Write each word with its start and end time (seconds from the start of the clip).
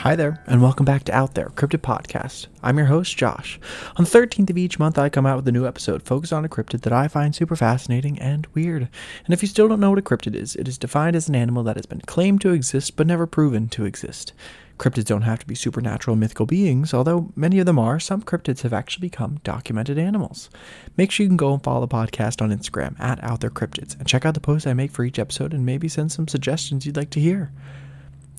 Hi 0.00 0.16
there, 0.16 0.42
and 0.46 0.62
welcome 0.62 0.86
back 0.86 1.04
to 1.04 1.14
Out 1.14 1.34
There, 1.34 1.50
Cryptid 1.50 1.82
Podcast. 1.82 2.46
I'm 2.62 2.78
your 2.78 2.86
host, 2.86 3.14
Josh. 3.18 3.60
On 3.96 4.04
the 4.06 4.10
13th 4.10 4.48
of 4.48 4.56
each 4.56 4.78
month, 4.78 4.98
I 4.98 5.10
come 5.10 5.26
out 5.26 5.36
with 5.36 5.48
a 5.48 5.52
new 5.52 5.66
episode 5.66 6.02
focused 6.02 6.32
on 6.32 6.42
a 6.42 6.48
cryptid 6.48 6.80
that 6.80 6.92
I 6.94 7.06
find 7.06 7.34
super 7.34 7.54
fascinating 7.54 8.18
and 8.18 8.46
weird. 8.54 8.88
And 9.26 9.34
if 9.34 9.42
you 9.42 9.48
still 9.48 9.68
don't 9.68 9.78
know 9.78 9.90
what 9.90 9.98
a 9.98 10.02
cryptid 10.02 10.34
is, 10.34 10.56
it 10.56 10.66
is 10.68 10.78
defined 10.78 11.16
as 11.16 11.28
an 11.28 11.34
animal 11.34 11.62
that 11.64 11.76
has 11.76 11.84
been 11.84 12.00
claimed 12.00 12.40
to 12.40 12.54
exist 12.54 12.96
but 12.96 13.06
never 13.06 13.26
proven 13.26 13.68
to 13.68 13.84
exist. 13.84 14.32
Cryptids 14.78 15.04
don't 15.04 15.20
have 15.20 15.40
to 15.40 15.46
be 15.46 15.54
supernatural 15.54 16.16
mythical 16.16 16.46
beings, 16.46 16.94
although 16.94 17.30
many 17.36 17.58
of 17.58 17.66
them 17.66 17.78
are. 17.78 18.00
Some 18.00 18.22
cryptids 18.22 18.62
have 18.62 18.72
actually 18.72 19.06
become 19.06 19.38
documented 19.44 19.98
animals. 19.98 20.48
Make 20.96 21.10
sure 21.10 21.24
you 21.24 21.28
can 21.28 21.36
go 21.36 21.52
and 21.52 21.62
follow 21.62 21.82
the 21.82 21.94
podcast 21.94 22.40
on 22.40 22.56
Instagram 22.56 22.98
at 22.98 23.22
Out 23.22 23.42
There 23.42 23.50
Cryptids 23.50 23.98
and 23.98 24.08
check 24.08 24.24
out 24.24 24.32
the 24.32 24.40
posts 24.40 24.66
I 24.66 24.72
make 24.72 24.92
for 24.92 25.04
each 25.04 25.18
episode 25.18 25.52
and 25.52 25.66
maybe 25.66 25.88
send 25.88 26.10
some 26.10 26.26
suggestions 26.26 26.86
you'd 26.86 26.96
like 26.96 27.10
to 27.10 27.20
hear. 27.20 27.52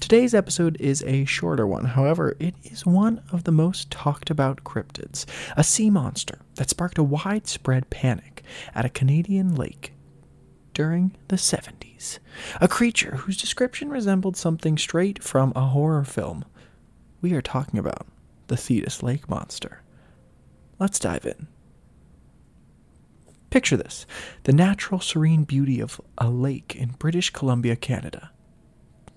Today's 0.02 0.34
episode 0.34 0.76
is 0.82 1.04
a 1.04 1.26
shorter 1.26 1.66
one, 1.66 1.86
however, 1.86 2.36
it 2.40 2.56
is 2.64 2.86
one 2.88 3.22
of 3.32 3.44
the 3.46 3.52
most 3.52 3.92
talked 3.92 4.32
about 4.32 4.64
cryptids 4.66 5.26
a 5.56 5.64
sea 5.64 5.92
monster 5.92 6.40
that 6.56 6.72
sparked 6.72 6.98
a 6.98 7.04
widespread 7.04 7.90
panic 7.92 8.44
at 8.74 8.84
a 8.84 8.90
Canadian 8.90 9.56
lake 9.56 9.94
during 10.74 11.16
the 11.28 11.36
70s. 11.36 12.18
A 12.60 12.68
creature 12.68 13.18
whose 13.18 13.38
description 13.38 13.90
resembled 13.90 14.36
something 14.36 14.76
straight 14.76 15.24
from 15.24 15.54
a 15.56 15.68
horror 15.68 16.04
film. 16.04 16.46
We 17.22 17.34
are 17.34 17.42
talking 17.42 17.80
about 17.80 18.08
the 18.48 18.58
Thetis 18.58 19.04
Lake 19.04 19.30
Monster. 19.30 19.82
Let's 20.80 21.00
dive 21.00 21.26
in. 21.26 21.48
Picture 23.52 23.78
this 23.78 24.08
the 24.44 24.52
natural 24.52 25.00
serene 25.00 25.44
beauty 25.44 25.80
of 25.80 26.02
a 26.18 26.30
lake 26.30 26.76
in 26.76 26.96
British 26.98 27.30
Columbia, 27.30 27.76
Canada. 27.76 28.32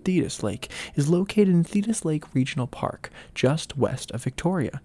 Thetis 0.05 0.42
Lake 0.42 0.70
is 0.94 1.08
located 1.08 1.48
in 1.48 1.64
Thetis 1.64 2.05
Lake 2.05 2.34
Regional 2.34 2.66
Park, 2.66 3.10
just 3.34 3.77
west 3.77 4.10
of 4.10 4.22
Victoria. 4.22 4.80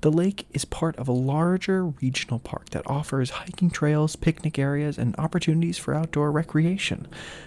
The 0.00 0.12
lake 0.12 0.46
is 0.52 0.66
part 0.66 0.96
of 0.96 1.08
a 1.08 1.12
larger 1.12 1.86
regional 1.86 2.38
park 2.38 2.70
that 2.70 2.86
offers 2.86 3.30
hiking 3.30 3.70
trails, 3.70 4.16
picnic 4.16 4.58
areas, 4.58 4.98
and 4.98 5.14
opportunities 5.16 5.78
for 5.78 5.94
outdoor 5.94 6.30
recreation. 6.30 7.06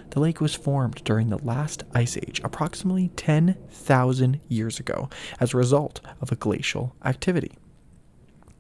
The 0.10 0.20
lake 0.20 0.42
was 0.42 0.56
formed 0.56 1.04
during 1.04 1.30
the 1.30 1.38
last 1.38 1.84
ice 1.94 2.18
age, 2.18 2.42
approximately 2.44 3.10
10,000 3.10 4.40
years 4.48 4.80
ago, 4.80 5.08
as 5.40 5.54
a 5.54 5.58
result 5.58 6.02
of 6.20 6.32
a 6.32 6.36
glacial 6.36 6.96
activity. 7.06 7.52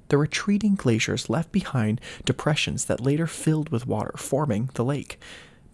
The 0.09 0.17
retreating 0.17 0.75
glaciers 0.75 1.29
left 1.29 1.51
behind 1.51 1.99
depressions 2.23 2.85
that 2.85 3.01
later 3.01 3.25
filled 3.27 3.69
with 3.69 3.87
water, 3.87 4.13
forming 4.15 4.69
the 4.75 4.85
lake. 4.85 5.19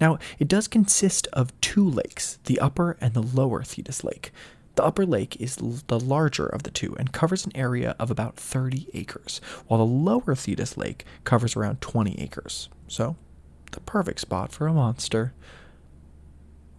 Now, 0.03 0.19
it 0.37 0.49
does 0.49 0.67
consist 0.67 1.27
of 1.31 1.57
two 1.61 1.89
lakes, 1.89 2.37
the 2.43 2.59
upper 2.59 2.97
and 2.99 3.13
the 3.13 3.21
lower 3.21 3.63
Thetis 3.63 4.03
Lake. 4.03 4.33
The 4.75 4.83
upper 4.83 5.05
lake 5.05 5.39
is 5.39 5.55
the 5.55 5.97
larger 5.97 6.45
of 6.45 6.63
the 6.63 6.71
two 6.71 6.93
and 6.97 7.13
covers 7.13 7.45
an 7.45 7.55
area 7.55 7.95
of 7.97 8.11
about 8.11 8.35
30 8.35 8.89
acres, 8.93 9.39
while 9.65 9.77
the 9.77 9.85
lower 9.85 10.35
Thetis 10.35 10.75
Lake 10.75 11.05
covers 11.23 11.55
around 11.55 11.79
20 11.79 12.19
acres. 12.19 12.67
So, 12.89 13.15
the 13.71 13.79
perfect 13.79 14.19
spot 14.19 14.51
for 14.51 14.67
a 14.67 14.73
monster. 14.73 15.31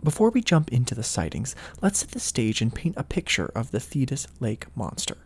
Before 0.03 0.29
we 0.29 0.43
jump 0.43 0.71
into 0.71 0.95
the 0.95 1.03
sightings, 1.03 1.57
let's 1.81 2.01
set 2.01 2.11
the 2.11 2.21
stage 2.21 2.61
and 2.61 2.75
paint 2.75 2.95
a 2.99 3.05
picture 3.05 3.51
of 3.55 3.71
the 3.71 3.81
Thetis 3.81 4.27
Lake 4.39 4.67
monster. 4.77 5.17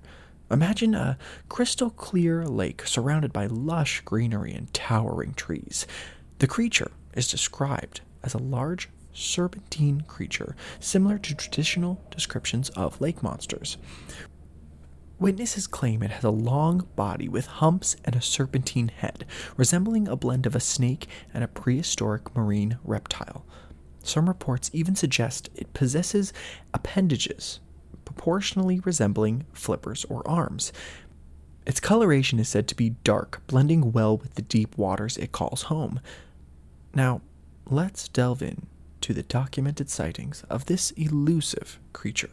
Imagine 0.53 0.95
a 0.95 1.19
crystal 1.49 1.91
clear 1.91 2.45
lake 2.47 2.87
surrounded 2.87 3.33
by 3.33 3.47
lush 3.47 4.03
greenery 4.03 4.53
and 4.53 4.73
towering 4.73 5.35
trees. 5.35 5.85
The 6.39 6.47
creature 6.47 6.93
is 7.19 7.29
described 7.29 8.01
as 8.23 8.35
a 8.35 8.39
large 8.39 8.89
serpentine 9.13 10.03
creature, 10.03 10.55
similar 10.81 11.19
to 11.19 11.35
traditional 11.35 12.01
descriptions 12.11 12.71
of 12.71 13.01
lake 13.01 13.23
monsters. 13.23 13.77
Witnesses 15.19 15.67
claim 15.67 16.03
it 16.03 16.13
has 16.13 16.23
a 16.23 16.31
long 16.31 16.87
body 16.95 17.29
with 17.29 17.47
humps 17.47 17.97
and 18.05 18.15
a 18.15 18.23
serpentine 18.23 18.89
head, 18.89 19.27
resembling 19.57 20.07
a 20.07 20.15
blend 20.15 20.47
of 20.47 20.55
a 20.55 20.61
snake 20.61 21.09
and 21.35 21.43
a 21.43 21.49
prehistoric 21.49 22.35
marine 22.37 22.79
reptile. 22.85 23.45
Some 24.05 24.29
reports 24.29 24.71
even 24.73 24.95
suggest 24.95 25.51
it 25.57 25.75
possesses 25.75 26.33
appendages 26.73 27.59
proportionally 28.05 28.81
resembling 28.81 29.45
flippers 29.53 30.07
or 30.07 30.27
arms. 30.27 30.73
Its 31.67 31.79
coloration 31.79 32.39
is 32.41 32.49
said 32.49 32.67
to 32.67 32.75
be 32.75 32.91
dark, 33.05 33.43
blending 33.47 33.93
well 33.93 34.17
with 34.17 34.35
the 34.35 34.43
deep 34.43 34.79
waters 34.79 35.19
it 35.19 35.31
calls 35.31 35.63
home. 35.63 36.01
Now, 36.99 37.21
let's 37.65 38.09
delve 38.09 38.43
in 38.43 38.67
to 39.03 39.15
the 39.15 39.23
documented 39.23 39.89
sightings 39.89 40.43
of 40.51 40.67
this 40.67 40.91
elusive 40.97 41.79
creature. 41.93 42.33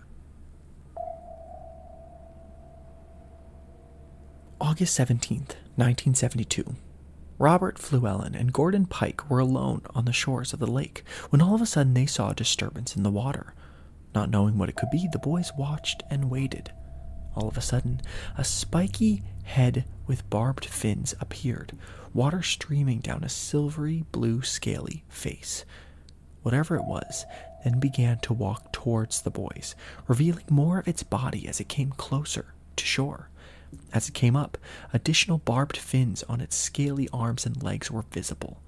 August 4.59 4.97
17th, 4.97 5.53
1972. 5.75 6.77
Robert 7.37 7.77
Fluellen 7.77 8.33
and 8.33 8.51
Gordon 8.51 8.87
Pike 8.87 9.29
were 9.29 9.37
alone 9.37 9.83
on 9.93 10.05
the 10.05 10.11
shores 10.11 10.51
of 10.51 10.57
the 10.57 10.65
lake 10.65 11.03
when 11.29 11.43
all 11.43 11.53
of 11.53 11.61
a 11.61 11.67
sudden 11.67 11.93
they 11.93 12.07
saw 12.07 12.31
a 12.31 12.33
disturbance 12.33 12.95
in 12.95 13.03
the 13.03 13.11
water. 13.11 13.53
Not 14.15 14.31
knowing 14.31 14.57
what 14.57 14.69
it 14.69 14.75
could 14.75 14.89
be, 14.89 15.07
the 15.11 15.19
boys 15.19 15.51
watched 15.55 16.01
and 16.09 16.31
waited. 16.31 16.71
All 17.35 17.47
of 17.49 17.57
a 17.57 17.61
sudden, 17.61 18.01
a 18.37 18.43
spiky 18.43 19.21
head 19.43 19.85
with 20.07 20.29
barbed 20.29 20.65
fins 20.65 21.13
appeared, 21.19 21.73
water 22.13 22.41
streaming 22.41 22.99
down 22.99 23.23
a 23.23 23.29
silvery 23.29 24.05
blue 24.11 24.41
scaly 24.41 25.03
face. 25.09 25.65
Whatever 26.43 26.75
it 26.75 26.85
was 26.85 27.25
then 27.63 27.79
began 27.79 28.19
to 28.19 28.33
walk 28.33 28.71
towards 28.71 29.21
the 29.21 29.31
boys, 29.31 29.75
revealing 30.07 30.45
more 30.49 30.79
of 30.79 30.87
its 30.87 31.03
body 31.03 31.47
as 31.47 31.59
it 31.59 31.67
came 31.67 31.91
closer 31.91 32.53
to 32.75 32.85
shore. 32.85 33.29
As 33.91 34.07
it 34.07 34.13
came 34.13 34.35
up, 34.35 34.57
additional 34.93 35.39
barbed 35.39 35.75
fins 35.75 36.23
on 36.29 36.39
its 36.39 36.55
scaly 36.55 37.09
arms 37.11 37.45
and 37.45 37.61
legs 37.61 37.91
were 37.91 38.05
visible. 38.11 38.61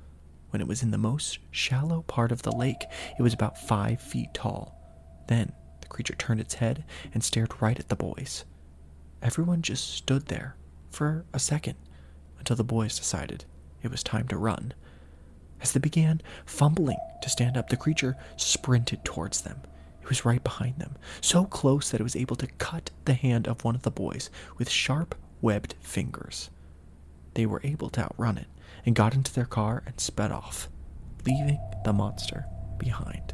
When 0.50 0.62
it 0.62 0.68
was 0.68 0.84
in 0.84 0.92
the 0.92 0.98
most 0.98 1.40
shallow 1.52 2.02
part 2.02 2.32
of 2.32 2.42
the 2.42 2.52
lake, 2.52 2.84
it 3.18 3.22
was 3.22 3.34
about 3.34 3.58
five 3.58 4.02
feet 4.02 4.34
tall. 4.34 4.76
Then 5.28 5.54
the 5.82 5.88
creature 5.88 6.16
turned 6.16 6.42
its 6.42 6.56
head 6.56 6.84
and 7.14 7.24
stared 7.24 7.62
right 7.62 7.80
at 7.80 7.90
the 7.90 7.96
boys. 7.96 8.44
Everyone 9.22 9.62
just 9.62 9.94
stood 9.96 10.28
there 10.28 10.56
for 10.90 11.26
a 11.34 11.40
second 11.40 11.76
until 12.40 12.56
the 12.56 12.64
boys 12.64 12.98
decided 12.98 13.46
it 13.82 13.92
was 13.92 14.04
time 14.04 14.28
to 14.28 14.38
run. 14.38 14.74
As 15.62 15.72
they 15.72 15.80
began 15.80 16.22
fumbling 16.46 16.98
to 17.22 17.30
stand 17.30 17.58
up, 17.58 17.70
the 17.70 17.78
creature 17.78 18.16
sprinted 18.36 19.04
towards 19.04 19.42
them. 19.42 19.62
It 20.02 20.10
was 20.10 20.26
right 20.26 20.44
behind 20.44 20.78
them, 20.78 20.96
so 21.20 21.46
close 21.46 21.90
that 21.90 22.00
it 22.00 22.04
was 22.04 22.16
able 22.16 22.36
to 22.38 22.48
cut 22.48 22.92
the 23.06 23.14
hand 23.16 23.48
of 23.48 23.64
one 23.64 23.76
of 23.76 23.82
the 23.82 23.92
boys 23.92 24.30
with 24.58 24.70
sharp, 24.70 25.16
webbed 25.42 25.76
fingers. 25.82 26.50
They 27.34 27.46
were 27.46 27.62
able 27.64 27.90
to 27.92 28.02
outrun 28.02 28.38
it 28.38 28.48
and 28.86 28.96
got 28.96 29.14
into 29.14 29.34
their 29.34 29.46
car 29.46 29.84
and 29.86 30.00
sped 30.00 30.32
off, 30.32 30.70
leaving 31.26 31.60
the 31.84 31.94
monster 31.94 32.46
behind. 32.78 33.34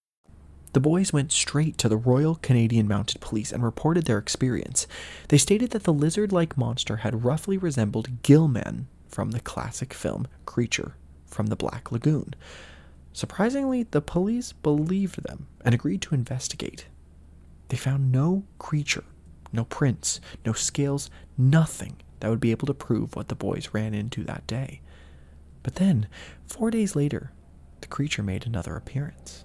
The 0.73 0.79
boys 0.79 1.11
went 1.11 1.33
straight 1.33 1.77
to 1.79 1.89
the 1.89 1.97
Royal 1.97 2.35
Canadian 2.35 2.87
Mounted 2.87 3.19
Police 3.19 3.51
and 3.51 3.61
reported 3.61 4.05
their 4.05 4.17
experience. 4.17 4.87
They 5.27 5.37
stated 5.37 5.71
that 5.71 5.83
the 5.83 5.93
lizard 5.93 6.31
like 6.31 6.57
monster 6.57 6.97
had 6.97 7.25
roughly 7.25 7.57
resembled 7.57 8.23
Gillman 8.23 8.87
from 9.09 9.31
the 9.31 9.41
classic 9.41 9.93
film 9.93 10.27
Creature 10.45 10.95
from 11.25 11.47
the 11.47 11.57
Black 11.57 11.91
Lagoon. 11.91 12.35
Surprisingly, 13.11 13.83
the 13.83 14.01
police 14.01 14.53
believed 14.53 15.23
them 15.23 15.47
and 15.65 15.75
agreed 15.75 16.01
to 16.03 16.15
investigate. 16.15 16.85
They 17.67 17.77
found 17.77 18.11
no 18.11 18.43
creature, 18.57 19.03
no 19.51 19.65
prints, 19.65 20.21
no 20.45 20.53
scales, 20.53 21.09
nothing 21.37 21.97
that 22.21 22.29
would 22.29 22.39
be 22.39 22.51
able 22.51 22.67
to 22.67 22.73
prove 22.73 23.15
what 23.15 23.27
the 23.27 23.35
boys 23.35 23.69
ran 23.73 23.93
into 23.93 24.23
that 24.23 24.47
day. 24.47 24.79
But 25.63 25.75
then, 25.75 26.07
four 26.47 26.71
days 26.71 26.95
later, 26.95 27.33
the 27.81 27.87
creature 27.87 28.23
made 28.23 28.45
another 28.45 28.77
appearance. 28.77 29.43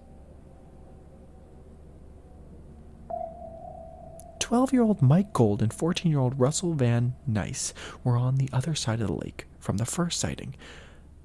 12 4.47 4.73
year 4.73 4.83
old 4.83 5.03
Mike 5.03 5.33
Gold 5.33 5.61
and 5.61 5.73
14 5.73 6.09
year 6.09 6.21
old 6.21 6.39
Russell 6.39 6.73
Van 6.75 7.17
Nice 7.27 7.75
were 8.05 8.17
on 8.17 8.37
the 8.37 8.49
other 8.53 8.77
side 8.77 9.01
of 9.01 9.09
the 9.09 9.13
lake 9.13 9.45
from 9.59 9.77
the 9.77 9.85
first 9.85 10.21
sighting. 10.21 10.55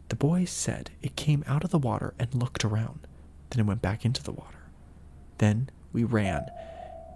The 0.09 0.15
boys 0.15 0.49
said 0.49 0.89
it 1.03 1.15
came 1.15 1.43
out 1.45 1.63
of 1.63 1.69
the 1.69 1.77
water 1.77 2.15
and 2.17 2.33
looked 2.33 2.65
around. 2.65 3.01
Then 3.51 3.59
it 3.59 3.67
went 3.67 3.83
back 3.83 4.05
into 4.05 4.23
the 4.23 4.31
water. 4.31 4.71
Then 5.37 5.69
we 5.93 6.03
ran. 6.03 6.47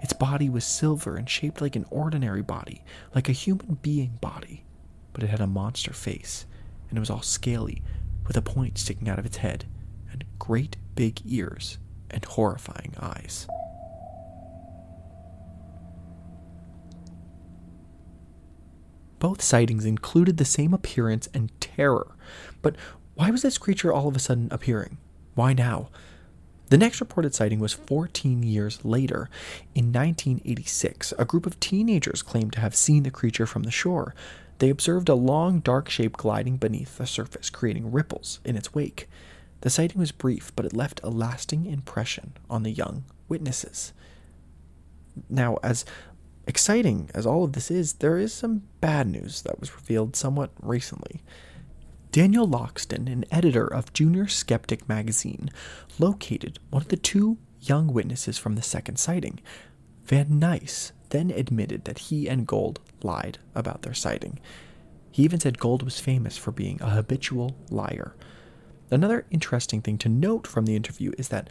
Its 0.04 0.14
body 0.14 0.48
was 0.48 0.64
silver 0.64 1.18
and 1.18 1.28
shaped 1.28 1.60
like 1.60 1.76
an 1.76 1.88
ordinary 1.90 2.44
body, 2.44 2.84
like 3.16 3.28
a 3.28 3.32
human 3.32 3.80
being 3.82 4.20
body, 4.22 4.64
but 5.12 5.24
it 5.24 5.32
had 5.32 5.42
a 5.42 5.48
monster 5.48 5.92
face, 5.92 6.46
and 6.88 7.00
it 7.00 7.02
was 7.02 7.10
all 7.10 7.24
scaly, 7.24 7.82
with 8.28 8.38
a 8.38 8.44
point 8.44 8.78
sticking 8.78 9.10
out 9.10 9.18
of 9.18 9.26
its 9.26 9.38
head, 9.38 9.66
and 10.12 10.24
great 10.38 10.78
big 10.94 11.20
ears 11.26 11.80
and 12.12 12.24
horrifying 12.26 12.94
eyes. 13.00 13.48
Both 19.26 19.42
sightings 19.42 19.86
included 19.86 20.38
the 20.38 20.46
same 20.46 20.72
appearance 20.72 21.28
and 21.34 21.50
terror. 21.60 22.16
But 22.62 22.76
why 23.16 23.32
was 23.32 23.42
this 23.42 23.58
creature 23.58 23.92
all 23.92 24.08
of 24.08 24.16
a 24.16 24.20
sudden 24.20 24.50
appearing? 24.52 25.00
Why 25.34 25.52
now? 25.52 25.90
The 26.70 26.78
next 26.78 27.00
reported 27.00 27.34
sighting 27.34 27.58
was 27.58 27.74
14 27.74 28.44
years 28.44 28.86
later. 28.86 29.28
In 29.74 29.86
1986, 29.92 31.12
a 31.18 31.26
group 31.26 31.48
of 31.48 31.60
teenagers 31.60 32.22
claimed 32.22 32.54
to 32.54 32.60
have 32.60 32.76
seen 32.76 33.02
the 33.02 33.10
creature 33.10 33.48
from 33.48 33.64
the 33.64 33.72
shore. 33.72 34.14
They 34.60 34.70
observed 34.70 35.10
a 35.10 35.16
long, 35.16 35.60
dark 35.60 35.90
shape 35.90 36.18
gliding 36.18 36.58
beneath 36.58 37.00
the 37.00 37.08
surface, 37.08 37.50
creating 37.50 37.92
ripples 37.92 38.42
in 38.46 38.56
its 38.56 38.76
wake. 38.76 39.10
The 39.62 39.72
sighting 39.72 39.98
was 39.98 40.12
brief, 40.12 40.52
but 40.56 40.68
it 40.68 40.76
left 40.76 41.02
a 41.04 41.10
lasting 41.10 41.66
impression 41.66 42.34
on 42.48 42.62
the 42.62 42.70
young 42.70 43.06
witnesses. 43.28 43.92
Now, 45.32 45.58
as 45.64 45.84
exciting 46.48 47.10
as 47.14 47.26
all 47.26 47.44
of 47.44 47.54
this 47.54 47.72
is, 47.72 47.94
there 47.94 48.18
is 48.18 48.34
some 48.34 48.64
bad 48.82 49.08
news 49.08 49.42
that 49.44 49.60
was 49.60 49.76
revealed 49.76 50.16
somewhat 50.16 50.52
recently. 50.62 51.22
Daniel 52.12 52.48
Loxton, 52.48 53.12
an 53.12 53.26
editor 53.32 53.68
of 53.68 53.92
Junior 53.92 54.28
Skeptic 54.28 54.88
magazine, 54.88 55.50
located 56.00 56.60
one 56.70 56.84
of 56.84 56.88
the 56.88 56.96
two 56.96 57.38
young 57.60 57.92
witnesses 57.92 58.38
from 58.38 58.56
the 58.56 58.62
second 58.62 58.98
sighting. 58.98 59.40
Van 60.06 60.40
Nice 60.40 60.94
then 61.10 61.32
admitted 61.32 61.86
that 61.86 62.00
he 62.00 62.28
and 62.28 62.48
Gold 62.48 62.80
lied 63.04 63.40
about 63.54 63.82
their 63.82 63.94
sighting. 63.94 64.40
He 65.12 65.24
even 65.24 65.40
said 65.40 65.60
Gold 65.60 65.84
was 65.84 66.00
famous 66.00 66.38
for 66.38 66.52
being 66.52 66.82
a 66.82 66.90
habitual 66.90 67.56
liar. 67.70 68.16
Another 68.92 69.26
interesting 69.32 69.82
thing 69.82 69.98
to 70.00 70.10
note 70.10 70.46
from 70.46 70.66
the 70.66 70.76
interview 70.76 71.12
is 71.18 71.30
that 71.30 71.50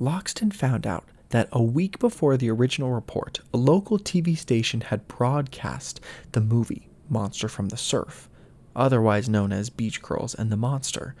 Loxton 0.00 0.52
found 0.52 0.86
out 0.86 1.04
that 1.30 1.48
a 1.52 1.62
week 1.62 1.98
before 1.98 2.36
the 2.36 2.50
original 2.50 2.92
report, 2.92 3.40
a 3.52 3.56
local 3.56 3.98
TV 3.98 4.36
station 4.36 4.80
had 4.82 5.08
broadcast 5.08 6.00
the 6.32 6.40
movie 6.40 6.88
Monster 7.08 7.48
from 7.48 7.68
the 7.68 7.76
Surf, 7.76 8.28
otherwise 8.74 9.28
known 9.28 9.52
as 9.52 9.70
Beach 9.70 10.02
Girls 10.02 10.34
and 10.34 10.50
the 10.50 10.56
Monster, 10.56 11.14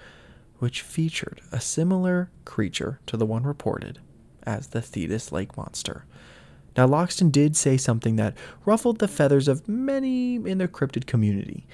which 0.58 0.82
featured 0.82 1.40
a 1.52 1.60
similar 1.60 2.30
creature 2.44 3.00
to 3.06 3.16
the 3.16 3.26
one 3.26 3.44
reported 3.44 3.98
as 4.44 4.68
the 4.68 4.80
Thetis 4.80 5.32
Lake 5.32 5.56
Monster. 5.56 6.04
Now, 6.76 6.86
Loxton 6.86 7.32
did 7.32 7.56
say 7.56 7.76
something 7.76 8.16
that 8.16 8.36
ruffled 8.64 8.98
the 8.98 9.08
feathers 9.08 9.48
of 9.48 9.68
many 9.68 10.34
in 10.36 10.58
the 10.58 10.68
cryptid 10.68 11.06
community. 11.06 11.66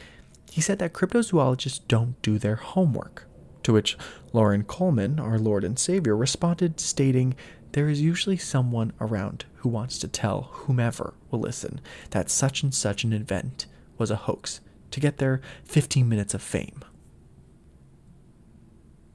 He 0.50 0.61
said 0.61 0.78
that 0.78 0.93
cryptozoologists 0.93 1.81
don't 1.88 2.20
do 2.23 2.38
their 2.38 2.56
homework. 2.56 3.26
To 3.64 3.73
which 3.73 3.96
Loren 4.32 4.64
Coleman, 4.64 5.20
our 5.20 5.38
Lord 5.38 5.64
and 5.64 5.78
Savior, 5.78 6.17
responded, 6.17 6.81
stating, 6.81 7.35
There 7.72 7.88
is 7.88 8.02
usually 8.02 8.36
someone 8.36 8.92
around 9.00 9.46
who 9.56 9.69
wants 9.69 9.98
to 9.98 10.08
tell 10.08 10.50
whomever 10.52 11.14
will 11.30 11.40
listen 11.40 11.80
that 12.10 12.30
such 12.30 12.62
and 12.62 12.74
such 12.74 13.04
an 13.04 13.12
event 13.12 13.66
was 13.96 14.10
a 14.10 14.16
hoax 14.16 14.60
to 14.90 15.00
get 15.00 15.19
their 15.19 15.40
15 15.64 16.08
minutes 16.08 16.34
of 16.34 16.42
fame. 16.42 16.84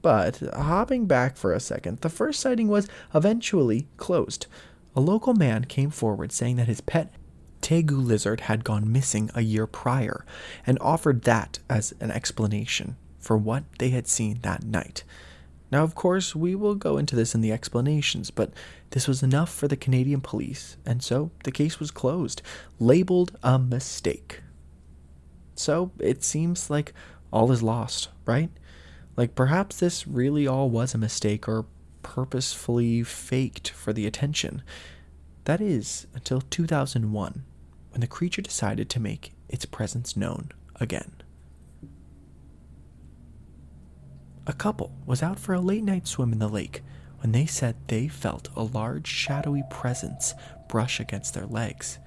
But 0.02 0.38
hopping 0.54 1.06
back 1.06 1.36
for 1.36 1.52
a 1.52 1.60
second, 1.60 1.98
the 1.98 2.08
first 2.08 2.40
sighting 2.40 2.68
was 2.68 2.88
eventually 3.14 3.86
closed. 3.96 4.46
A 4.96 5.00
local 5.00 5.34
man 5.34 5.64
came 5.64 5.90
forward 5.90 6.32
saying 6.32 6.56
that 6.56 6.68
his 6.68 6.80
pet 6.80 7.12
tegu 7.60 8.04
lizard 8.04 8.42
had 8.42 8.64
gone 8.64 8.90
missing 8.90 9.30
a 9.34 9.42
year 9.42 9.66
prior 9.66 10.24
and 10.66 10.78
offered 10.80 11.22
that 11.22 11.58
as 11.68 11.92
an 12.00 12.10
explanation 12.10 12.96
for 13.18 13.36
what 13.36 13.64
they 13.78 13.90
had 13.90 14.08
seen 14.08 14.38
that 14.42 14.64
night. 14.64 15.04
Now, 15.70 15.84
of 15.84 15.94
course, 15.94 16.34
we 16.34 16.54
will 16.54 16.74
go 16.74 16.96
into 16.96 17.14
this 17.14 17.34
in 17.34 17.42
the 17.42 17.52
explanations, 17.52 18.30
but 18.30 18.52
this 18.90 19.06
was 19.06 19.22
enough 19.22 19.52
for 19.52 19.68
the 19.68 19.76
Canadian 19.76 20.20
police, 20.20 20.76
and 20.86 21.02
so 21.02 21.30
the 21.44 21.52
case 21.52 21.78
was 21.78 21.90
closed, 21.90 22.40
labeled 22.78 23.36
a 23.42 23.58
mistake. 23.58 24.40
So 25.54 25.90
it 25.98 26.24
seems 26.24 26.70
like 26.70 26.94
all 27.30 27.52
is 27.52 27.62
lost, 27.62 28.08
right? 28.24 28.50
Like 29.16 29.34
perhaps 29.34 29.78
this 29.78 30.06
really 30.06 30.46
all 30.46 30.70
was 30.70 30.94
a 30.94 30.98
mistake 30.98 31.46
or 31.48 31.66
purposefully 32.02 33.02
faked 33.02 33.68
for 33.68 33.92
the 33.92 34.06
attention. 34.06 34.62
That 35.44 35.60
is, 35.60 36.06
until 36.14 36.40
2001, 36.40 37.44
when 37.90 38.00
the 38.00 38.06
creature 38.06 38.42
decided 38.42 38.88
to 38.90 39.00
make 39.00 39.32
its 39.48 39.64
presence 39.64 40.16
known 40.16 40.52
again. 40.76 41.12
A 44.48 44.54
couple 44.54 44.90
was 45.04 45.22
out 45.22 45.38
for 45.38 45.52
a 45.52 45.60
late 45.60 45.84
night 45.84 46.08
swim 46.08 46.32
in 46.32 46.38
the 46.38 46.48
lake 46.48 46.82
when 47.20 47.32
they 47.32 47.44
said 47.44 47.76
they 47.86 48.08
felt 48.08 48.48
a 48.56 48.62
large 48.62 49.06
shadowy 49.06 49.62
presence 49.68 50.32
brush 50.70 50.98
against 50.98 51.34
their 51.34 51.44
legs. 51.44 51.98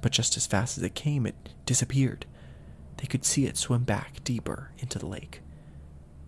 But 0.00 0.12
just 0.12 0.38
as 0.38 0.46
fast 0.46 0.78
as 0.78 0.84
it 0.84 0.94
came, 0.94 1.26
it 1.26 1.50
disappeared. 1.66 2.24
They 2.96 3.06
could 3.06 3.26
see 3.26 3.44
it 3.44 3.58
swim 3.58 3.84
back 3.84 4.24
deeper 4.24 4.70
into 4.78 4.98
the 4.98 5.06
lake. 5.06 5.42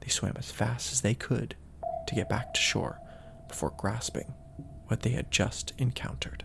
They 0.01 0.09
swam 0.09 0.35
as 0.37 0.51
fast 0.51 0.93
as 0.93 1.01
they 1.01 1.15
could 1.15 1.57
to 2.09 2.15
get 2.15 2.29
back 2.29 2.53
to 2.53 2.61
shore 2.61 3.01
before 3.49 3.73
grasping 3.75 4.35
what 4.89 5.01
they 5.01 5.11
had 5.11 5.31
just 5.31 5.73
encountered. 5.79 6.45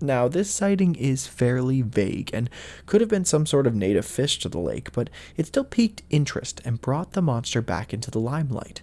Now, 0.00 0.28
this 0.28 0.50
sighting 0.50 0.94
is 0.94 1.26
fairly 1.26 1.82
vague 1.82 2.30
and 2.32 2.48
could 2.86 3.00
have 3.00 3.10
been 3.10 3.24
some 3.24 3.46
sort 3.46 3.66
of 3.66 3.74
native 3.74 4.06
fish 4.06 4.38
to 4.40 4.48
the 4.48 4.58
lake, 4.58 4.92
but 4.92 5.10
it 5.36 5.46
still 5.46 5.64
piqued 5.64 6.02
interest 6.08 6.60
and 6.64 6.80
brought 6.80 7.12
the 7.12 7.22
monster 7.22 7.60
back 7.60 7.92
into 7.92 8.10
the 8.10 8.20
limelight. 8.20 8.82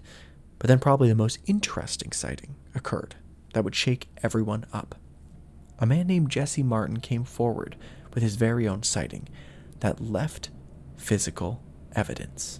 But 0.60 0.68
then, 0.68 0.80
probably 0.80 1.08
the 1.08 1.16
most 1.16 1.40
interesting 1.46 2.12
sighting 2.12 2.56
occurred 2.74 3.16
that 3.54 3.64
would 3.64 3.76
shake 3.76 4.10
everyone 4.24 4.66
up. 4.74 4.96
A 5.80 5.86
man 5.86 6.08
named 6.08 6.30
Jesse 6.30 6.64
Martin 6.64 7.00
came 7.00 7.24
forward 7.24 7.78
with 8.14 8.24
his 8.24 8.36
very 8.36 8.68
own 8.68 8.84
sighting 8.84 9.28
that 9.80 10.02
left 10.02 10.50
physical 10.98 11.62
evidence. 11.96 12.60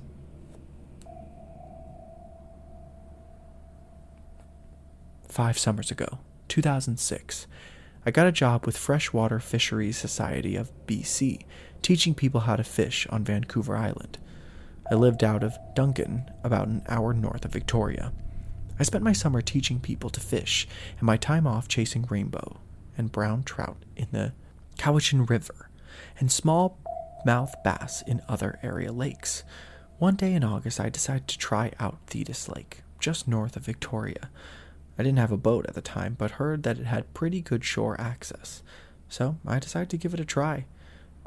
Five 5.28 5.58
summers 5.58 5.92
ago, 5.92 6.20
2006, 6.48 7.48
I 8.08 8.12
got 8.12 8.28
a 8.28 8.32
job 8.32 8.68
with 8.68 8.78
Freshwater 8.78 9.40
Fisheries 9.40 9.98
Society 9.98 10.56
of 10.56 10.72
BC, 10.86 11.42
teaching 11.82 12.14
people 12.14 12.42
how 12.42 12.56
to 12.56 12.64
fish 12.64 13.08
on 13.10 13.24
Vancouver 13.24 13.76
Island. 13.76 14.20
I 14.92 14.94
lived 14.94 15.24
out 15.24 15.42
of 15.42 15.58
Duncan, 15.74 16.30
about 16.44 16.68
an 16.68 16.84
hour 16.88 17.16
north 17.16 17.46
of 17.46 17.52
Victoria. 17.52 18.14
I 18.78 18.84
spent 18.84 19.04
my 19.04 19.12
summer 19.12 19.42
teaching 19.42 19.80
people 19.80 20.12
to 20.12 20.20
fish 20.20 20.68
and 21.00 21.08
my 21.08 21.18
time 21.18 21.48
off 21.48 21.68
chasing 21.68 22.06
rainbow 22.08 22.60
and 22.96 23.12
brown 23.12 23.42
trout 23.42 23.78
in 23.96 24.08
the 24.12 24.34
Cowichan 24.78 25.28
River 25.28 25.72
and 26.20 26.32
small 26.32 26.78
mouth 27.26 27.56
bass 27.64 28.04
in 28.06 28.22
other 28.30 28.60
area 28.62 28.92
lakes. 28.92 29.44
One 29.98 30.16
day 30.16 30.34
in 30.34 30.44
August, 30.44 30.80
I 30.80 30.90
decided 30.90 31.28
to 31.30 31.40
try 31.40 31.72
out 31.80 31.98
Thetis 32.06 32.48
Lake, 32.50 32.84
just 33.00 33.28
north 33.28 33.56
of 33.56 33.66
Victoria. 33.66 34.30
I 34.98 35.04
didn't 35.04 35.20
have 35.20 35.32
a 35.32 35.38
boat 35.38 35.66
at 35.68 35.76
the 35.76 35.82
time, 35.82 36.16
but 36.18 36.32
heard 36.32 36.64
that 36.64 36.80
it 36.80 36.86
had 36.86 37.14
pretty 37.14 37.42
good 37.42 37.64
shore 37.64 38.00
access, 38.00 38.64
so 39.10 39.38
I 39.46 39.60
decided 39.60 39.90
to 39.90 39.98
give 39.98 40.14
it 40.14 40.20
a 40.20 40.26
try. 40.26 40.66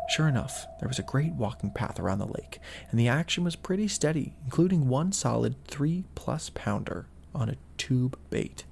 Sure 0.09 0.27
enough, 0.27 0.67
there 0.81 0.89
was 0.89 0.99
a 0.99 1.03
great 1.03 1.33
walking 1.35 1.71
path 1.71 2.01
around 2.01 2.19
the 2.19 2.27
lake, 2.27 2.61
and 2.91 2.99
the 2.99 3.09
action 3.09 3.45
was 3.45 3.57
pretty 3.57 3.89
steady, 3.89 4.35
including 4.45 4.89
one 4.89 5.13
solid 5.13 5.63
three 5.67 6.05
plus 6.15 6.51
pounder 6.51 7.07
on 7.35 7.51
a 7.51 7.57
tube 7.77 8.19
bait. 8.31 8.65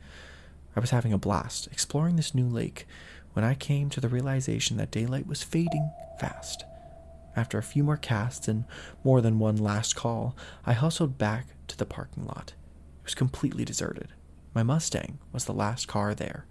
I 0.75 0.81
was 0.81 0.91
having 0.91 1.13
a 1.13 1.19
blast 1.19 1.69
exploring 1.71 2.17
this 2.17 2.35
new 2.35 2.49
lake 2.49 2.87
when 3.35 3.45
I 3.45 3.55
came 3.55 3.91
to 3.91 4.01
the 4.01 4.09
realization 4.09 4.79
that 4.79 4.91
daylight 4.91 5.27
was 5.27 5.43
fading 5.43 5.91
fast. 6.19 6.65
After 7.37 7.59
a 7.59 7.63
few 7.63 7.85
more 7.85 7.99
casts 7.99 8.49
and 8.49 8.65
more 9.05 9.21
than 9.21 9.39
one 9.39 9.57
last 9.57 9.95
call, 9.95 10.35
I 10.65 10.73
hustled 10.73 11.19
back 11.19 11.49
to 11.69 11.77
the 11.77 11.85
parking 11.85 12.25
lot. 12.25 12.55
It 13.01 13.05
was 13.05 13.15
completely 13.15 13.67
deserted. 13.67 14.09
My 14.57 14.63
Mustang 14.63 15.19
was 15.33 15.45
the 15.45 15.53
last 15.53 15.87
car 15.87 16.15
there. 16.15 16.47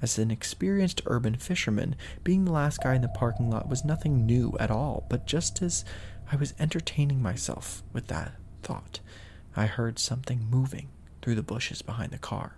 As 0.00 0.18
an 0.18 0.30
experienced 0.30 1.02
urban 1.04 1.34
fisherman, 1.34 1.94
being 2.24 2.46
the 2.46 2.52
last 2.52 2.82
guy 2.82 2.94
in 2.94 3.02
the 3.02 3.08
parking 3.08 3.50
lot 3.50 3.68
was 3.68 3.84
nothing 3.84 4.24
new 4.24 4.56
at 4.58 4.70
all, 4.70 5.04
but 5.10 5.26
just 5.26 5.60
as 5.60 5.84
I 6.32 6.36
was 6.36 6.54
entertaining 6.58 7.20
myself 7.20 7.82
with 7.92 8.06
that 8.06 8.32
thought, 8.62 9.00
I 9.54 9.66
heard 9.66 9.98
something 9.98 10.46
moving 10.48 10.88
through 11.20 11.34
the 11.34 11.42
bushes 11.42 11.82
behind 11.82 12.12
the 12.12 12.18
car. 12.18 12.56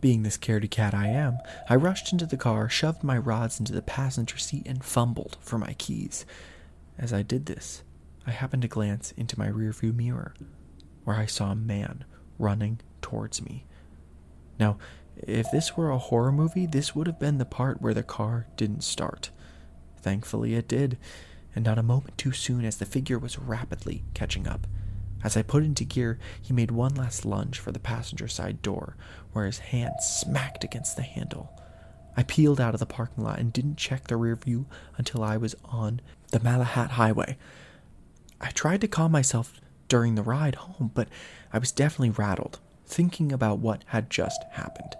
Being 0.00 0.24
the 0.24 0.30
scaredy 0.30 0.68
cat 0.68 0.92
I 0.92 1.06
am, 1.06 1.38
I 1.68 1.76
rushed 1.76 2.10
into 2.10 2.26
the 2.26 2.36
car, 2.36 2.68
shoved 2.68 3.04
my 3.04 3.16
rods 3.16 3.60
into 3.60 3.72
the 3.72 3.82
passenger 3.82 4.36
seat, 4.36 4.66
and 4.66 4.84
fumbled 4.84 5.36
for 5.40 5.58
my 5.58 5.74
keys. 5.74 6.26
As 6.98 7.12
I 7.12 7.22
did 7.22 7.46
this, 7.46 7.84
I 8.26 8.32
happened 8.32 8.62
to 8.62 8.68
glance 8.68 9.12
into 9.12 9.38
my 9.38 9.46
rearview 9.46 9.94
mirror, 9.94 10.34
where 11.04 11.14
I 11.14 11.26
saw 11.26 11.52
a 11.52 11.54
man 11.54 12.04
running 12.38 12.80
towards 13.00 13.42
me. 13.42 13.64
Now, 14.58 14.78
if 15.16 15.50
this 15.50 15.76
were 15.76 15.90
a 15.90 15.98
horror 15.98 16.32
movie, 16.32 16.66
this 16.66 16.94
would 16.94 17.06
have 17.06 17.18
been 17.18 17.38
the 17.38 17.44
part 17.44 17.80
where 17.80 17.94
the 17.94 18.02
car 18.02 18.46
didn't 18.56 18.82
start. 18.82 19.30
Thankfully, 19.98 20.54
it 20.54 20.68
did, 20.68 20.98
and 21.54 21.64
not 21.64 21.78
a 21.78 21.82
moment 21.82 22.18
too 22.18 22.32
soon 22.32 22.64
as 22.64 22.76
the 22.76 22.86
figure 22.86 23.18
was 23.18 23.38
rapidly 23.38 24.04
catching 24.12 24.46
up. 24.46 24.66
As 25.22 25.36
I 25.36 25.42
put 25.42 25.64
into 25.64 25.84
gear, 25.84 26.18
he 26.40 26.52
made 26.52 26.70
one 26.70 26.94
last 26.94 27.24
lunge 27.24 27.58
for 27.58 27.72
the 27.72 27.78
passenger 27.78 28.28
side 28.28 28.60
door, 28.60 28.96
where 29.32 29.46
his 29.46 29.58
hand 29.58 29.94
smacked 30.00 30.64
against 30.64 30.96
the 30.96 31.02
handle. 31.02 31.58
I 32.16 32.22
peeled 32.22 32.60
out 32.60 32.74
of 32.74 32.80
the 32.80 32.86
parking 32.86 33.24
lot 33.24 33.38
and 33.38 33.52
didn't 33.52 33.76
check 33.76 34.06
the 34.06 34.16
rear 34.16 34.36
view 34.36 34.66
until 34.98 35.24
I 35.24 35.36
was 35.36 35.56
on 35.64 36.00
the 36.30 36.40
Malahat 36.40 36.90
Highway. 36.90 37.38
I 38.40 38.50
tried 38.50 38.82
to 38.82 38.88
calm 38.88 39.12
myself 39.12 39.60
during 39.88 40.14
the 40.14 40.22
ride 40.22 40.56
home, 40.56 40.90
but 40.94 41.08
I 41.54 41.58
was 41.58 41.70
definitely 41.70 42.10
rattled, 42.10 42.58
thinking 42.84 43.30
about 43.30 43.60
what 43.60 43.84
had 43.86 44.10
just 44.10 44.42
happened. 44.50 44.96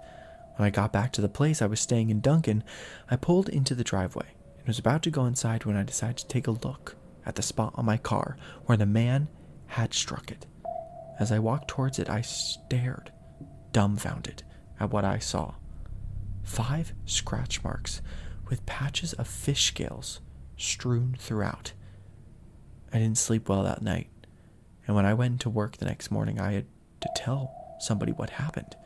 When 0.55 0.65
I 0.65 0.71
got 0.71 0.93
back 0.93 1.13
to 1.15 1.21
the 1.21 1.29
place 1.29 1.61
I 1.61 1.67
was 1.67 1.81
staying 1.81 2.11
in 2.11 2.21
Duncan, 2.21 2.63
I 3.11 3.17
pulled 3.17 3.49
into 3.49 3.75
the 3.75 3.83
driveway 3.83 4.29
and 4.59 4.69
was 4.69 4.79
about 4.79 5.03
to 5.03 5.11
go 5.11 5.27
inside 5.27 5.65
when 5.65 5.77
I 5.77 5.83
decided 5.83 6.19
to 6.19 6.29
take 6.29 6.47
a 6.47 6.53
look 6.53 6.95
at 7.27 7.35
the 7.35 7.43
spot 7.43 7.75
on 7.75 7.85
my 7.85 7.97
car 7.97 8.37
where 8.67 8.79
the 8.79 8.87
man 8.87 9.27
had 9.67 9.93
struck 9.93 10.31
it. 10.31 10.47
As 11.19 11.33
I 11.33 11.41
walked 11.41 11.67
towards 11.67 11.99
it, 11.99 12.09
I 12.09 12.21
stared, 12.21 13.11
dumbfounded, 13.73 14.45
at 14.79 14.93
what 14.93 15.05
I 15.05 15.19
saw. 15.19 15.55
Five 16.45 16.93
scratch 17.05 17.65
marks 17.65 18.01
with 18.49 18.65
patches 18.65 19.13
of 19.15 19.27
fish 19.27 19.67
scales 19.67 20.21
strewn 20.57 21.17
throughout. 21.19 21.73
I 22.93 22.99
didn't 22.99 23.19
sleep 23.19 23.49
well 23.49 23.65
that 23.65 23.83
night, 23.83 24.07
and 24.87 24.95
when 24.95 25.07
I 25.07 25.15
went 25.15 25.41
to 25.43 25.51
work 25.51 25.77
the 25.77 25.87
next 25.87 26.11
morning, 26.11 26.41
I 26.41 26.53
had 26.53 26.67
to 27.01 27.09
tell 27.17 27.77
somebody 27.81 28.13
what 28.13 28.31
happened. 28.31 28.77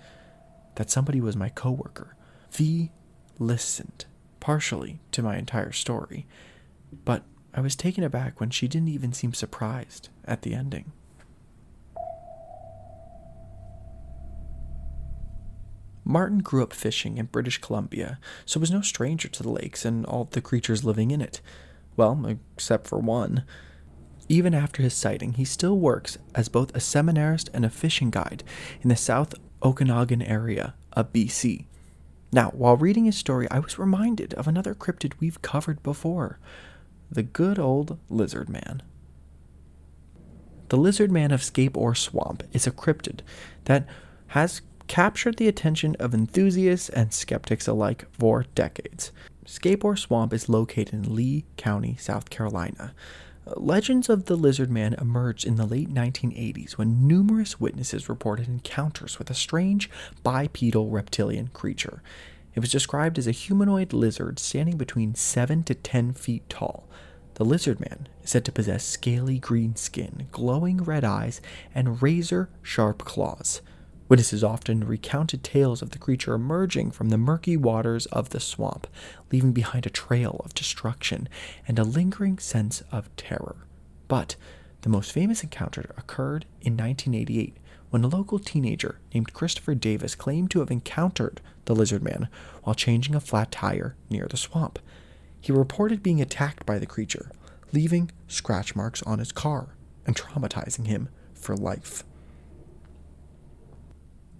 That 0.76 0.90
somebody 0.90 1.20
was 1.20 1.36
my 1.36 1.48
coworker. 1.48 2.16
V 2.50 2.90
listened 3.38 4.04
partially 4.40 5.00
to 5.12 5.22
my 5.22 5.36
entire 5.36 5.72
story, 5.72 6.26
but 7.04 7.24
I 7.52 7.60
was 7.60 7.74
taken 7.74 8.04
aback 8.04 8.40
when 8.40 8.50
she 8.50 8.68
didn't 8.68 8.88
even 8.88 9.12
seem 9.12 9.34
surprised 9.34 10.08
at 10.24 10.42
the 10.42 10.54
ending. 10.54 10.92
Martin 16.04 16.38
grew 16.38 16.62
up 16.62 16.72
fishing 16.72 17.18
in 17.18 17.26
British 17.26 17.58
Columbia, 17.58 18.18
so 18.46 18.58
was 18.58 18.70
no 18.70 18.80
stranger 18.80 19.28
to 19.28 19.42
the 19.42 19.50
lakes 19.50 19.84
and 19.84 20.06
all 20.06 20.24
the 20.24 20.40
creatures 20.40 20.82
living 20.82 21.10
in 21.10 21.20
it. 21.20 21.42
Well, 21.96 22.38
except 22.56 22.86
for 22.86 22.98
one. 22.98 23.44
Even 24.28 24.54
after 24.54 24.82
his 24.82 24.94
sighting, 24.94 25.34
he 25.34 25.44
still 25.44 25.78
works 25.78 26.18
as 26.34 26.48
both 26.48 26.74
a 26.74 26.80
seminarist 26.80 27.48
and 27.54 27.64
a 27.64 27.70
fishing 27.70 28.10
guide 28.10 28.44
in 28.82 28.90
the 28.90 28.96
South 28.96 29.34
Okanagan 29.62 30.22
area 30.22 30.74
of 30.92 31.12
BC. 31.12 31.64
Now, 32.30 32.50
while 32.50 32.76
reading 32.76 33.06
his 33.06 33.16
story, 33.16 33.48
I 33.50 33.58
was 33.58 33.78
reminded 33.78 34.34
of 34.34 34.46
another 34.46 34.74
cryptid 34.74 35.14
we've 35.18 35.40
covered 35.40 35.82
before 35.82 36.38
the 37.10 37.22
good 37.22 37.58
old 37.58 37.98
lizard 38.10 38.50
man. 38.50 38.82
The 40.68 40.76
lizard 40.76 41.10
man 41.10 41.30
of 41.30 41.42
Scape 41.42 41.74
Ore 41.76 41.94
Swamp 41.94 42.42
is 42.52 42.66
a 42.66 42.70
cryptid 42.70 43.20
that 43.64 43.86
has 44.28 44.60
captured 44.88 45.38
the 45.38 45.48
attention 45.48 45.96
of 45.98 46.12
enthusiasts 46.12 46.90
and 46.90 47.14
skeptics 47.14 47.66
alike 47.66 48.04
for 48.12 48.44
decades. 48.54 49.10
Scape 49.46 49.82
Ore 49.82 49.96
Swamp 49.96 50.34
is 50.34 50.50
located 50.50 50.92
in 50.92 51.14
Lee 51.14 51.46
County, 51.56 51.96
South 51.96 52.28
Carolina. 52.28 52.94
Legends 53.56 54.08
of 54.08 54.26
the 54.26 54.36
lizard 54.36 54.70
man 54.70 54.94
emerged 54.94 55.46
in 55.46 55.56
the 55.56 55.66
late 55.66 55.92
1980s 55.92 56.72
when 56.72 57.06
numerous 57.06 57.58
witnesses 57.58 58.08
reported 58.08 58.46
encounters 58.48 59.18
with 59.18 59.30
a 59.30 59.34
strange 59.34 59.88
bipedal 60.22 60.90
reptilian 60.90 61.48
creature. 61.48 62.02
It 62.54 62.60
was 62.60 62.70
described 62.70 63.18
as 63.18 63.26
a 63.26 63.32
humanoid 63.32 63.92
lizard 63.92 64.38
standing 64.38 64.76
between 64.76 65.14
7 65.14 65.62
to 65.64 65.74
10 65.74 66.12
feet 66.14 66.48
tall. 66.48 66.88
The 67.34 67.44
lizard 67.44 67.80
man 67.80 68.08
is 68.22 68.30
said 68.30 68.44
to 68.46 68.52
possess 68.52 68.84
scaly 68.84 69.38
green 69.38 69.76
skin, 69.76 70.26
glowing 70.32 70.78
red 70.78 71.04
eyes, 71.04 71.40
and 71.74 72.02
razor 72.02 72.50
sharp 72.62 73.04
claws. 73.04 73.62
Witnesses 74.08 74.42
often 74.42 74.86
recounted 74.86 75.44
tales 75.44 75.82
of 75.82 75.90
the 75.90 75.98
creature 75.98 76.32
emerging 76.32 76.90
from 76.90 77.10
the 77.10 77.18
murky 77.18 77.56
waters 77.58 78.06
of 78.06 78.30
the 78.30 78.40
swamp, 78.40 78.86
leaving 79.30 79.52
behind 79.52 79.84
a 79.84 79.90
trail 79.90 80.40
of 80.44 80.54
destruction 80.54 81.28
and 81.66 81.78
a 81.78 81.84
lingering 81.84 82.38
sense 82.38 82.82
of 82.90 83.14
terror. 83.16 83.56
But 84.08 84.36
the 84.80 84.88
most 84.88 85.12
famous 85.12 85.42
encounter 85.42 85.94
occurred 85.98 86.46
in 86.62 86.74
1988 86.76 87.56
when 87.90 88.04
a 88.04 88.08
local 88.08 88.38
teenager 88.38 88.98
named 89.12 89.34
Christopher 89.34 89.74
Davis 89.74 90.14
claimed 90.14 90.50
to 90.52 90.60
have 90.60 90.70
encountered 90.70 91.42
the 91.66 91.74
lizard 91.74 92.02
man 92.02 92.28
while 92.62 92.74
changing 92.74 93.14
a 93.14 93.20
flat 93.20 93.50
tire 93.50 93.94
near 94.08 94.26
the 94.26 94.36
swamp. 94.38 94.78
He 95.40 95.52
reported 95.52 96.02
being 96.02 96.20
attacked 96.20 96.64
by 96.64 96.78
the 96.78 96.86
creature, 96.86 97.30
leaving 97.72 98.10
scratch 98.26 98.74
marks 98.74 99.02
on 99.02 99.18
his 99.18 99.32
car 99.32 99.74
and 100.06 100.16
traumatizing 100.16 100.86
him 100.86 101.10
for 101.34 101.56
life. 101.56 102.04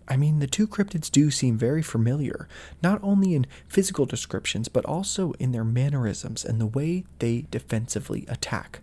I 0.09 0.17
mean, 0.17 0.39
the 0.39 0.47
two 0.47 0.67
cryptids 0.67 1.11
do 1.11 1.31
seem 1.31 1.59
very 1.59 1.83
familiar, 1.83 2.49
not 2.83 2.99
only 3.03 3.35
in 3.35 3.47
physical 3.69 4.07
descriptions, 4.07 4.69
but 4.69 4.87
also 4.87 5.33
in 5.33 5.53
their 5.53 5.65
mannerisms 5.65 6.45
and 6.45 6.59
the 6.59 6.67
way 6.67 7.05
they 7.19 7.47
defensively 7.51 8.25
attack. 8.27 8.81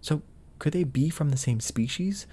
So, 0.00 0.22
could 0.58 0.72
they 0.72 0.84
be 0.84 1.10
from 1.10 1.30
the 1.30 1.36
same 1.36 1.58
species? 1.58 2.26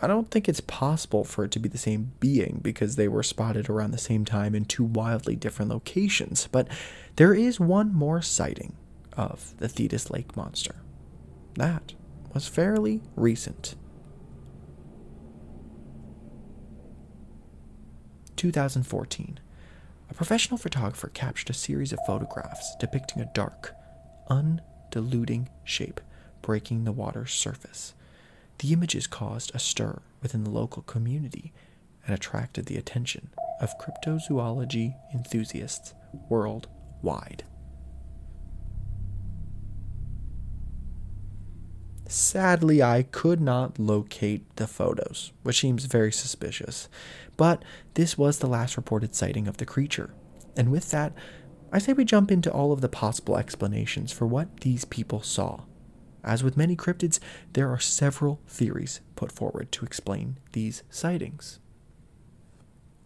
I 0.00 0.06
don't 0.06 0.30
think 0.30 0.48
it's 0.48 0.60
possible 0.60 1.24
for 1.24 1.44
it 1.44 1.50
to 1.52 1.58
be 1.58 1.68
the 1.68 1.78
same 1.78 2.12
being 2.20 2.60
because 2.62 2.96
they 2.96 3.08
were 3.08 3.22
spotted 3.22 3.68
around 3.68 3.90
the 3.90 3.98
same 3.98 4.24
time 4.24 4.54
in 4.54 4.64
two 4.64 4.84
wildly 4.84 5.36
different 5.36 5.70
locations, 5.70 6.48
but 6.52 6.68
there 7.16 7.34
is 7.34 7.58
one 7.58 7.94
more 7.94 8.22
sighting 8.22 8.76
of 9.14 9.54
the 9.56 9.68
Thetis 9.68 10.10
Lake 10.10 10.36
monster. 10.36 10.76
That 11.54 11.94
was 12.34 12.46
fairly 12.46 13.00
recent. 13.16 13.74
2014, 18.36 19.40
a 20.08 20.14
professional 20.14 20.58
photographer 20.58 21.08
captured 21.08 21.50
a 21.50 21.54
series 21.54 21.92
of 21.92 21.98
photographs 22.06 22.76
depicting 22.78 23.20
a 23.20 23.30
dark, 23.34 23.74
undulating 24.28 25.48
shape 25.64 26.00
breaking 26.42 26.84
the 26.84 26.92
water's 26.92 27.32
surface. 27.32 27.94
The 28.58 28.72
images 28.72 29.06
caused 29.06 29.54
a 29.54 29.58
stir 29.58 30.00
within 30.22 30.44
the 30.44 30.50
local 30.50 30.82
community 30.82 31.52
and 32.06 32.14
attracted 32.14 32.66
the 32.66 32.76
attention 32.76 33.30
of 33.60 33.78
cryptozoology 33.78 34.94
enthusiasts 35.12 35.92
worldwide. 36.28 37.44
Sadly, 42.08 42.82
I 42.82 43.02
could 43.02 43.40
not 43.40 43.80
locate 43.80 44.56
the 44.56 44.68
photos, 44.68 45.32
which 45.42 45.60
seems 45.60 45.86
very 45.86 46.12
suspicious. 46.12 46.88
But 47.36 47.64
this 47.94 48.16
was 48.16 48.38
the 48.38 48.46
last 48.46 48.76
reported 48.76 49.14
sighting 49.14 49.48
of 49.48 49.56
the 49.56 49.66
creature. 49.66 50.10
And 50.56 50.70
with 50.70 50.90
that, 50.92 51.12
I 51.72 51.78
say 51.78 51.92
we 51.92 52.04
jump 52.04 52.30
into 52.30 52.50
all 52.50 52.72
of 52.72 52.80
the 52.80 52.88
possible 52.88 53.36
explanations 53.36 54.12
for 54.12 54.24
what 54.26 54.60
these 54.60 54.84
people 54.84 55.20
saw. 55.20 55.64
As 56.22 56.44
with 56.44 56.56
many 56.56 56.76
cryptids, 56.76 57.18
there 57.52 57.70
are 57.70 57.80
several 57.80 58.40
theories 58.46 59.00
put 59.16 59.32
forward 59.32 59.72
to 59.72 59.84
explain 59.84 60.38
these 60.52 60.84
sightings. 60.90 61.58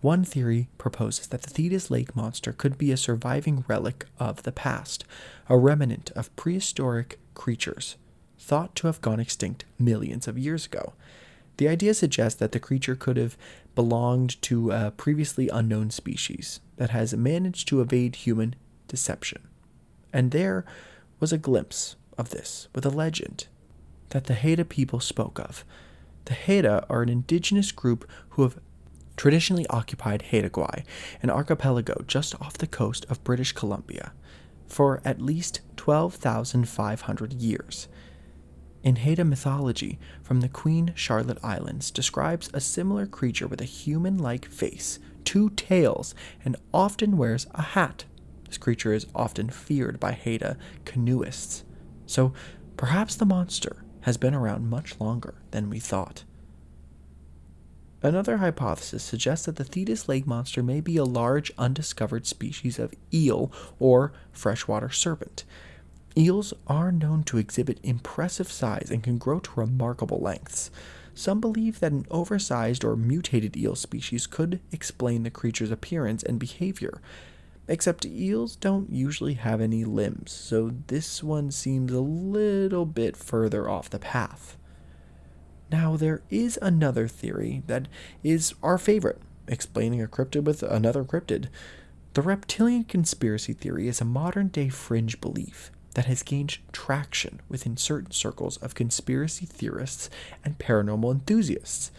One 0.03 0.25
theory 0.25 0.69
proposes 0.79 1.27
that 1.29 1.43
the 1.43 1.51
Thetis 1.51 1.91
Lake 1.91 2.17
monster 2.17 2.53
could 2.53 2.79
be 2.79 2.93
a 2.93 2.97
surviving 2.97 3.65
relic 3.69 4.07
of 4.19 4.43
the 4.43 4.53
past, 4.53 5.05
a 5.49 5.59
remnant 5.59 6.11
of 6.13 6.35
prehistoric 6.37 7.19
creatures 7.35 7.97
thought 8.41 8.75
to 8.75 8.87
have 8.87 9.01
gone 9.01 9.21
extinct 9.21 9.65
millions 9.79 10.27
of 10.27 10.39
years 10.39 10.67
ago. 10.67 10.95
The 11.59 11.69
idea 11.69 11.93
suggests 11.95 12.41
that 12.41 12.53
the 12.53 12.59
creature 12.59 12.97
could 12.97 13.19
have 13.19 13.37
belonged 13.75 14.41
to 14.43 14.71
a 14.71 14.91
previously 14.91 15.49
unknown 15.51 15.91
species 15.91 16.61
that 16.77 16.91
has 16.91 17.15
managed 17.15 17.69
to 17.69 17.81
evade 17.81 18.17
human 18.17 18.57
deception. 18.89 19.43
And 20.13 20.31
there 20.31 20.65
was 21.21 21.33
a 21.33 21.39
glimpse 21.39 21.97
of 22.17 22.31
this 22.31 22.69
with 22.75 22.87
a 22.87 22.91
legend 22.91 23.47
that 24.09 24.25
the 24.25 24.35
Haida 24.35 24.65
people 24.65 25.01
spoke 25.01 25.39
of. 25.39 25.65
The 26.25 26.35
Haida 26.35 26.87
are 26.89 27.03
an 27.03 27.09
indigenous 27.09 27.73
group 27.73 28.09
who 28.31 28.43
have 28.43 28.59
traditionally 29.17 29.67
occupied 29.69 30.23
Haida 30.31 30.49
Gwaii, 30.49 30.85
an 31.23 31.31
archipelago 31.31 32.03
just 32.07 32.35
off 32.41 32.57
the 32.57 32.67
coast 32.67 33.05
of 33.11 33.23
British 33.23 33.53
Columbia, 33.53 34.13
for 34.67 35.03
at 35.05 35.21
least 35.21 35.61
12,500 35.77 37.35
years. 37.35 37.87
In 38.83 38.97
Haida 38.97 39.25
mythology, 39.25 39.99
from 40.23 40.41
the 40.41 40.49
Queen 40.49 40.93
Charlotte 40.95 41.39
Islands, 41.45 41.91
describes 41.91 42.49
a 42.55 42.61
similar 42.61 43.07
creature 43.07 43.47
with 43.47 43.61
a 43.61 43.67
human 43.67 44.17
like 44.17 44.47
face, 44.47 44.99
two 45.25 45.51
tails, 45.51 46.15
and 46.45 46.57
often 46.73 47.19
wears 47.19 47.47
a 47.55 47.63
hat. 47.63 48.05
This 48.47 48.57
creature 48.57 48.95
is 48.95 49.07
often 49.15 49.51
feared 49.51 50.01
by 50.01 50.13
Haida 50.13 50.57
canoeists. 50.87 51.65
So 52.07 52.33
perhaps 52.79 53.15
the 53.15 53.27
monster 53.27 53.85
has 54.03 54.17
been 54.17 54.35
around 54.35 54.71
much 54.71 54.99
longer 54.99 55.35
than 55.51 55.69
we 55.69 55.79
thought. 55.79 56.25
Another 58.03 58.39
hypothesis 58.39 59.03
suggests 59.03 59.45
that 59.45 59.57
the 59.57 59.65
Thetis 59.65 60.09
lake 60.09 60.27
monster 60.27 60.63
may 60.63 60.81
be 60.81 60.97
a 60.97 61.05
large 61.05 61.53
undiscovered 61.59 62.27
species 62.27 62.79
of 62.79 62.95
eel 63.13 63.53
or 63.79 64.15
freshwater 64.33 64.89
serpent. 64.89 65.45
Eels 66.17 66.53
are 66.67 66.91
known 66.91 67.23
to 67.25 67.39
exhibit 67.39 67.79
impressive 67.85 68.51
size 68.51 68.89
and 68.91 69.03
can 69.03 69.17
grow 69.17 69.39
to 69.39 69.51
remarkable 69.55 70.19
lengths. 70.19 70.71
Some 71.15 71.41
believe 71.41 71.81
that 71.81 71.93
an 71.93 72.07
oversized 72.11 72.85
or 72.85 72.97
mutated 72.97 73.57
eel 73.57 73.77
species 73.77 74.27
could 74.27 74.61
explain 74.73 75.23
the 75.23 75.31
creature's 75.31 75.71
appearance 75.71 76.23
and 76.23 76.39
behavior. 76.39 77.01
Except 77.69 78.05
eels 78.05 78.57
don't 78.57 78.91
usually 78.91 79.35
have 79.35 79.61
any 79.61 79.85
limbs, 79.85 80.33
so 80.33 80.73
this 80.89 81.23
one 81.23 81.53
seems 81.53 81.93
a 81.93 82.01
little 82.01 82.87
bit 82.87 83.17
further 83.17 83.69
off 83.69 83.91
the 83.91 84.01
path. 84.01 84.57
Now, 85.71 85.97
there 85.97 86.23
is 86.31 86.59
another 86.61 87.07
theory 87.07 87.63
that 87.69 87.87
is 88.25 88.55
our 88.61 88.79
favorite, 88.79 89.23
explaining 89.47 90.03
a 90.03 90.09
cryptid 90.09 90.43
with 90.43 90.65
another 90.65 91.05
cryptid. 91.05 91.47
The 92.15 92.23
reptilian 92.23 92.85
conspiracy 92.85 93.53
theory 93.53 93.87
is 93.87 94.01
a 94.01 94.05
modern 94.05 94.49
day 94.49 94.69
fringe 94.69 95.21
belief 95.21 95.71
that 95.95 96.07
has 96.07 96.23
gained 96.23 96.59
traction 96.73 97.41
within 97.49 97.77
certain 97.77 98.13
circles 98.13 98.57
of 98.59 98.75
conspiracy 98.75 99.47
theorists 99.47 100.09
and 100.45 100.59
paranormal 100.59 101.13
enthusiasts. 101.13 101.91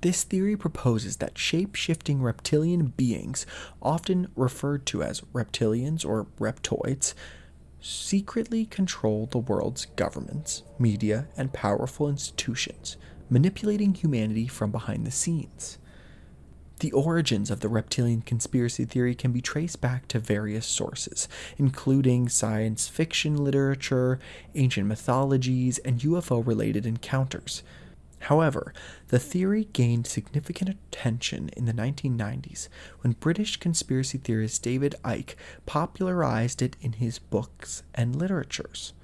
This 0.00 0.22
theory 0.22 0.56
proposes 0.56 1.16
that 1.16 1.38
shape 1.38 1.74
shifting 1.74 2.20
reptilian 2.20 2.88
beings, 2.88 3.46
often 3.80 4.28
referred 4.36 4.84
to 4.86 5.02
as 5.02 5.22
reptilians 5.32 6.04
or 6.04 6.26
reptoids, 6.38 7.14
secretly 7.80 8.66
control 8.66 9.26
the 9.26 9.38
world's 9.38 9.86
governments, 9.96 10.62
media, 10.78 11.28
and 11.36 11.52
powerful 11.52 12.08
institutions, 12.08 12.98
manipulating 13.30 13.94
humanity 13.94 14.46
from 14.46 14.70
behind 14.70 15.06
the 15.06 15.10
scenes. 15.10 15.78
The 16.80 16.92
origins 16.92 17.50
of 17.50 17.60
the 17.60 17.68
reptilian 17.68 18.22
conspiracy 18.22 18.84
theory 18.84 19.14
can 19.14 19.32
be 19.32 19.40
traced 19.40 19.80
back 19.80 20.08
to 20.08 20.18
various 20.18 20.66
sources, 20.66 21.28
including 21.56 22.28
science 22.28 22.88
fiction 22.88 23.36
literature, 23.36 24.18
ancient 24.54 24.88
mythologies, 24.88 25.78
and 25.78 26.00
UFO 26.00 26.44
related 26.46 26.84
encounters. 26.84 27.62
However, 28.24 28.72
the 29.08 29.18
theory 29.18 29.68
gained 29.72 30.06
significant 30.06 30.70
attention 30.70 31.50
in 31.50 31.66
the 31.66 31.74
1990s 31.74 32.68
when 33.00 33.12
British 33.12 33.58
conspiracy 33.58 34.16
theorist 34.16 34.62
David 34.62 34.94
Icke 35.04 35.34
popularized 35.66 36.62
it 36.62 36.76
in 36.80 36.94
his 36.94 37.18
books 37.18 37.82
and 37.94 38.16
literatures. 38.16 38.94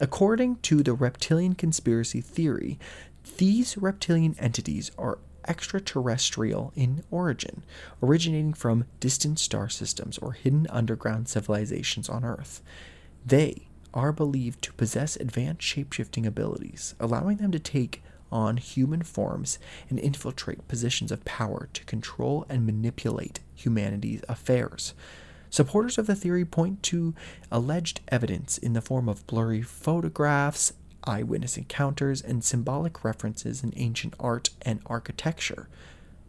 According 0.00 0.56
to 0.62 0.82
the 0.82 0.94
reptilian 0.94 1.54
conspiracy 1.54 2.22
theory, 2.22 2.78
these 3.36 3.76
reptilian 3.76 4.34
entities 4.38 4.90
are 4.96 5.18
extraterrestrial 5.48 6.72
in 6.74 7.02
origin, 7.10 7.64
originating 8.02 8.54
from 8.54 8.84
distant 9.00 9.38
star 9.38 9.68
systems 9.68 10.18
or 10.18 10.32
hidden 10.32 10.66
underground 10.70 11.28
civilizations 11.28 12.08
on 12.08 12.24
Earth. 12.24 12.62
They 13.24 13.68
are 13.94 14.12
believed 14.12 14.62
to 14.62 14.72
possess 14.72 15.16
advanced 15.16 15.62
shapeshifting 15.62 16.26
abilities, 16.26 16.94
allowing 16.98 17.36
them 17.38 17.52
to 17.52 17.58
take 17.58 18.02
on 18.30 18.56
human 18.56 19.02
forms 19.02 19.58
and 19.90 19.98
infiltrate 19.98 20.66
positions 20.66 21.12
of 21.12 21.24
power 21.24 21.68
to 21.74 21.84
control 21.84 22.46
and 22.48 22.64
manipulate 22.64 23.40
humanity's 23.54 24.22
affairs. 24.28 24.94
Supporters 25.50 25.98
of 25.98 26.06
the 26.06 26.16
theory 26.16 26.46
point 26.46 26.82
to 26.84 27.14
alleged 27.50 28.00
evidence 28.08 28.56
in 28.56 28.72
the 28.72 28.80
form 28.80 29.06
of 29.06 29.26
blurry 29.26 29.60
photographs, 29.60 30.72
eyewitness 31.04 31.56
encounters, 31.56 32.20
and 32.20 32.44
symbolic 32.44 33.04
references 33.04 33.62
in 33.62 33.72
ancient 33.76 34.14
art 34.20 34.50
and 34.62 34.80
architecture. 34.86 35.68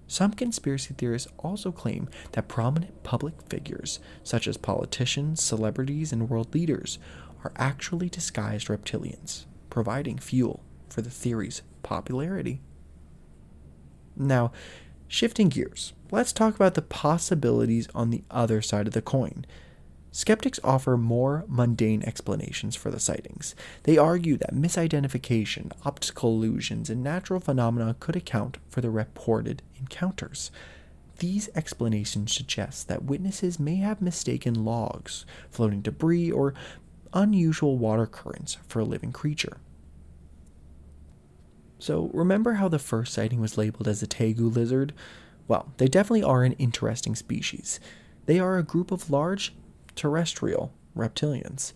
Some 0.07 0.33
conspiracy 0.33 0.93
theorists 0.97 1.31
also 1.39 1.71
claim 1.71 2.09
that 2.33 2.47
prominent 2.47 3.03
public 3.03 3.41
figures, 3.49 3.99
such 4.23 4.47
as 4.47 4.57
politicians, 4.57 5.41
celebrities, 5.41 6.11
and 6.11 6.29
world 6.29 6.53
leaders, 6.53 6.99
are 7.43 7.53
actually 7.55 8.09
disguised 8.09 8.67
reptilians, 8.67 9.45
providing 9.69 10.17
fuel 10.17 10.63
for 10.89 11.01
the 11.01 11.09
theory's 11.09 11.61
popularity. 11.81 12.61
Now, 14.15 14.51
shifting 15.07 15.49
gears, 15.49 15.93
let's 16.11 16.31
talk 16.31 16.55
about 16.55 16.75
the 16.75 16.81
possibilities 16.81 17.87
on 17.95 18.09
the 18.09 18.23
other 18.29 18.61
side 18.61 18.87
of 18.87 18.93
the 18.93 19.01
coin. 19.01 19.45
Skeptics 20.15 20.59
offer 20.63 20.95
more 20.95 21.43
mundane 21.47 22.03
explanations 22.03 22.75
for 22.75 22.91
the 22.91 22.99
sightings. 22.99 23.55
They 23.81 23.97
argue 23.97 24.37
that 24.37 24.53
misidentification, 24.53 25.71
optical 25.83 26.35
illusions, 26.35 26.87
and 26.91 27.01
natural 27.01 27.39
phenomena 27.39 27.95
could 27.99 28.15
account 28.15 28.59
for 28.69 28.79
the 28.79 28.91
reported 28.91 29.63
encounters. 29.79 30.51
These 31.17 31.49
explanations 31.55 32.31
suggest 32.31 32.87
that 32.89 33.05
witnesses 33.05 33.59
may 33.59 33.77
have 33.77 34.03
mistaken 34.03 34.63
logs, 34.63 35.25
floating 35.49 35.81
debris, 35.81 36.29
or 36.29 36.53
unusual 37.11 37.79
water 37.79 38.05
currents 38.05 38.59
for 38.67 38.81
a 38.81 38.85
living 38.85 39.11
creature. 39.11 39.57
So, 41.79 42.11
remember 42.13 42.53
how 42.53 42.67
the 42.67 42.77
first 42.77 43.13
sighting 43.13 43.41
was 43.41 43.57
labeled 43.57 43.87
as 43.87 44.03
a 44.03 44.07
tegu 44.07 44.55
lizard? 44.55 44.93
Well, 45.47 45.73
they 45.77 45.87
definitely 45.87 46.21
are 46.21 46.43
an 46.43 46.53
interesting 46.53 47.15
species. 47.15 47.79
They 48.27 48.39
are 48.39 48.59
a 48.59 48.63
group 48.63 48.91
of 48.91 49.09
large 49.09 49.55
terrestrial 49.95 50.71
reptilians. 50.95 51.73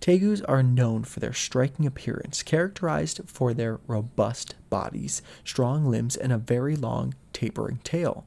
Tegus 0.00 0.42
are 0.46 0.62
known 0.62 1.04
for 1.04 1.20
their 1.20 1.32
striking 1.32 1.86
appearance, 1.86 2.42
characterized 2.42 3.20
for 3.26 3.54
their 3.54 3.80
robust 3.86 4.54
bodies, 4.68 5.22
strong 5.44 5.86
limbs, 5.86 6.16
and 6.16 6.32
a 6.32 6.38
very 6.38 6.76
long, 6.76 7.14
tapering 7.32 7.80
tail. 7.82 8.26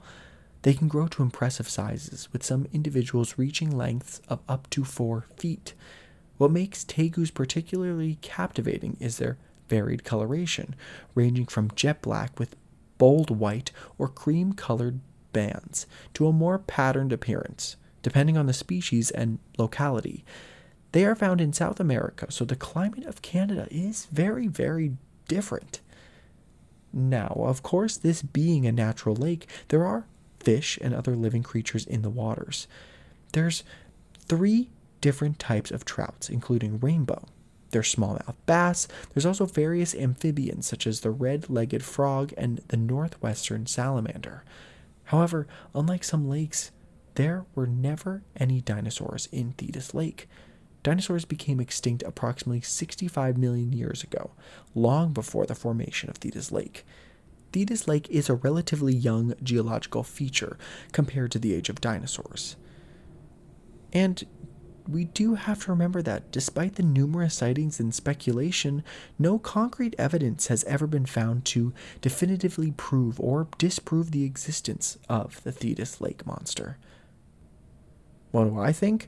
They 0.63 0.73
can 0.73 0.88
grow 0.88 1.08
to 1.08 1.23
impressive 1.23 1.69
sizes, 1.69 2.28
with 2.34 2.43
some 2.43 2.67
individuals 2.73 3.38
reaching 3.38 3.69
lengths 3.69 4.21
of 4.28 4.39
up 4.49 4.69
to 4.71 4.84
four 4.84 5.25
feet. 5.38 5.73
What 6.38 6.52
makes 6.52 6.84
tegus 6.84 7.34
particularly 7.34 8.17
captivating 8.21 8.97
is 8.99 9.17
their 9.17 9.38
varied 9.69 10.04
coloration, 10.04 10.75
ranging 11.15 11.45
from 11.45 11.71
jet 11.75 12.02
black 12.02 12.39
with 12.39 12.56
bold 12.97 13.30
white 13.30 13.71
or 13.97 14.10
cream 14.10 14.54
colored 14.54 14.99
bands 15.32 15.86
to 16.13 16.28
a 16.28 16.34
more 16.34 16.58
patterned 16.60 17.13
appearance, 17.13 17.78
depending 18.01 18.38
on 18.38 18.45
the 18.45 18.53
species 18.53 19.12
and 19.12 19.39
locality. 19.57 20.23
They 20.91 21.05
are 21.05 21.15
found 21.15 21.41
in 21.41 21.53
South 21.53 21.79
America, 21.79 22.31
so 22.31 22.45
the 22.45 22.55
climate 22.55 23.05
of 23.05 23.21
Canada 23.21 23.67
is 23.69 24.05
very, 24.12 24.47
very 24.47 24.93
different. 25.27 25.81
Now, 26.91 27.33
of 27.38 27.62
course, 27.62 27.97
this 27.97 28.21
being 28.21 28.65
a 28.65 28.71
natural 28.71 29.15
lake, 29.15 29.47
there 29.67 29.85
are 29.85 30.07
fish 30.39 30.79
and 30.81 30.95
other 30.95 31.15
living 31.15 31.43
creatures 31.43 31.85
in 31.85 32.01
the 32.01 32.09
waters. 32.09 32.67
There's 33.33 33.63
three 34.17 34.69
different 35.01 35.38
types 35.38 35.69
of 35.69 35.85
trouts, 35.85 36.29
including 36.29 36.79
rainbow, 36.79 37.25
there's 37.71 37.93
smallmouth 37.93 38.35
bass. 38.45 38.88
There's 39.13 39.25
also 39.25 39.45
various 39.45 39.93
amphibians, 39.93 40.65
such 40.65 40.88
as 40.88 41.01
the 41.01 41.12
red 41.12 41.49
legged 41.49 41.83
frog 41.83 42.33
and 42.38 42.62
the 42.67 42.77
northwestern 42.77 43.67
salamander. 43.67 44.43
However, 45.05 45.47
unlike 45.75 46.03
some 46.03 46.27
lakes, 46.27 46.71
there 47.19 47.45
were 47.53 47.67
never 47.67 48.23
any 48.38 48.62
dinosaurs 48.62 49.27
in 49.34 49.51
Thetis 49.51 49.93
Lake. 49.93 50.29
Dinosaurs 50.84 51.25
became 51.25 51.60
extinct 51.60 52.01
approximately 52.03 52.62
65 52.62 53.38
million 53.38 53.73
years 53.73 54.03
ago, 54.03 54.32
long 54.73 55.12
before 55.12 55.45
the 55.45 55.53
formation 55.53 56.10
of 56.10 56.15
Thetis 56.15 56.49
Lake. 56.49 56.86
Thetis 57.51 57.89
Lake 57.89 58.08
is 58.10 58.29
a 58.29 58.36
relatively 58.36 58.95
young 58.95 59.34
geological 59.43 60.01
feature 60.01 60.58
compared 60.93 61.34
to 61.34 61.39
the 61.39 61.53
age 61.53 61.67
of 61.67 61.82
dinosaurs. 61.82 62.55
And 63.91 64.25
we 64.88 65.03
do 65.03 65.36
have 65.36 65.65
to 65.65 65.71
remember 65.71 66.01
that 66.01 66.32
despite 66.32 66.75
the 66.75 66.84
numerous 66.84 67.36
sightings 67.36 67.82
and 67.82 67.93
speculation, 67.93 68.82
no 69.19 69.38
concrete 69.38 69.93
evidence 69.97 70.47
has 70.47 70.63
ever 70.63 70.88
been 70.88 71.05
found 71.05 71.43
to 71.47 71.73
definitively 71.99 72.71
prove 72.71 73.19
or 73.19 73.49
disprove 73.58 74.12
the 74.12 74.23
existence 74.23 74.97
of 75.10 75.43
the 75.43 75.51
Thetis 75.51 75.99
Lake 75.99 76.25
monster. 76.25 76.77
What 78.31 78.45
do 78.45 78.59
I 78.59 78.71
think? 78.71 79.07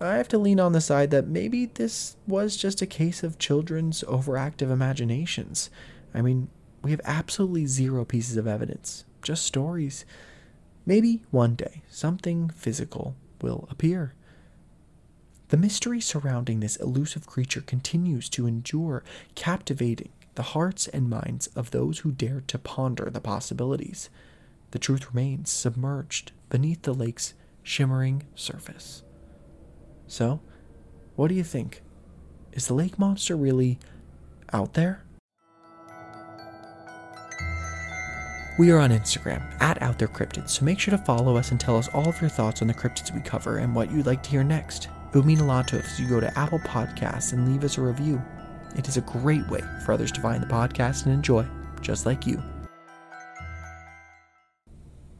I 0.00 0.16
have 0.16 0.28
to 0.28 0.38
lean 0.38 0.58
on 0.58 0.72
the 0.72 0.80
side 0.80 1.10
that 1.12 1.28
maybe 1.28 1.66
this 1.66 2.16
was 2.26 2.56
just 2.56 2.82
a 2.82 2.86
case 2.86 3.22
of 3.22 3.38
children's 3.38 4.02
overactive 4.04 4.70
imaginations. 4.70 5.70
I 6.12 6.22
mean, 6.22 6.48
we 6.82 6.90
have 6.90 7.00
absolutely 7.04 7.66
zero 7.66 8.04
pieces 8.04 8.36
of 8.36 8.48
evidence, 8.48 9.04
just 9.22 9.46
stories. 9.46 10.04
Maybe 10.84 11.22
one 11.30 11.54
day 11.54 11.82
something 11.88 12.48
physical 12.50 13.14
will 13.40 13.68
appear. 13.70 14.14
The 15.48 15.56
mystery 15.56 16.00
surrounding 16.00 16.60
this 16.60 16.76
elusive 16.76 17.26
creature 17.26 17.60
continues 17.60 18.28
to 18.30 18.46
endure, 18.46 19.04
captivating 19.34 20.08
the 20.34 20.42
hearts 20.42 20.88
and 20.88 21.10
minds 21.10 21.48
of 21.48 21.70
those 21.70 22.00
who 22.00 22.10
dare 22.10 22.42
to 22.48 22.58
ponder 22.58 23.10
the 23.10 23.20
possibilities. 23.20 24.08
The 24.70 24.78
truth 24.78 25.08
remains 25.10 25.50
submerged 25.50 26.32
beneath 26.48 26.82
the 26.82 26.94
lake's 26.94 27.34
shimmering 27.62 28.24
surface. 28.34 29.02
So, 30.06 30.40
what 31.16 31.28
do 31.28 31.34
you 31.34 31.44
think? 31.44 31.82
Is 32.52 32.66
the 32.66 32.74
lake 32.74 32.98
monster 32.98 33.36
really 33.36 33.78
out 34.52 34.74
there? 34.74 35.04
We 38.58 38.70
are 38.70 38.78
on 38.78 38.90
Instagram 38.90 39.42
at 39.62 39.80
Out 39.80 39.98
There 39.98 40.08
Cryptids, 40.08 40.50
so 40.50 40.64
make 40.66 40.78
sure 40.78 40.96
to 40.96 41.02
follow 41.02 41.38
us 41.38 41.50
and 41.50 41.58
tell 41.58 41.78
us 41.78 41.88
all 41.94 42.06
of 42.06 42.20
your 42.20 42.28
thoughts 42.28 42.60
on 42.60 42.68
the 42.68 42.74
cryptids 42.74 43.14
we 43.14 43.22
cover 43.22 43.56
and 43.58 43.74
what 43.74 43.90
you'd 43.90 44.04
like 44.04 44.22
to 44.24 44.30
hear 44.30 44.44
next. 44.44 44.88
It 45.08 45.16
would 45.16 45.24
mean 45.24 45.40
a 45.40 45.46
lot 45.46 45.68
to 45.68 45.78
us 45.78 45.94
if 45.94 46.00
you 46.00 46.06
go 46.06 46.20
to 46.20 46.38
Apple 46.38 46.58
Podcasts 46.58 47.32
and 47.32 47.48
leave 47.48 47.64
us 47.64 47.78
a 47.78 47.82
review. 47.82 48.20
It 48.76 48.88
is 48.88 48.98
a 48.98 49.02
great 49.02 49.48
way 49.48 49.62
for 49.84 49.92
others 49.92 50.12
to 50.12 50.20
find 50.20 50.42
the 50.42 50.46
podcast 50.46 51.06
and 51.06 51.14
enjoy, 51.14 51.46
just 51.80 52.04
like 52.04 52.26
you. 52.26 52.42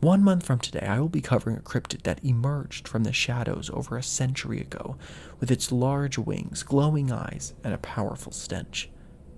One 0.03 0.25
month 0.25 0.45
from 0.45 0.59
today, 0.59 0.85
I 0.85 0.99
will 0.99 1.09
be 1.09 1.21
covering 1.21 1.57
a 1.57 1.61
cryptid 1.61 2.03
that 2.03 2.25
emerged 2.25 2.89
from 2.89 3.05
the 3.05 3.13
shadows 3.13 3.71
over 3.73 3.97
a 3.97 4.03
century 4.03 4.61
ago 4.61 4.97
with 5.39 5.49
its 5.49 5.71
large 5.71 6.19
wings, 6.19 6.65
glowing 6.65 7.13
eyes, 7.13 7.55
and 7.63 7.73
a 7.73 7.79
powerful 7.79 8.33
stench. 8.33 8.91